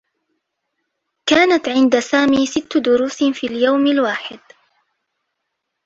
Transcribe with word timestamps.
كانت 1.25 1.69
عند 1.69 1.99
سامي 1.99 2.45
ستّ 2.45 2.77
دروس 2.77 3.23
في 3.23 3.47
اليوم 3.47 3.87
الواحد. 3.87 4.39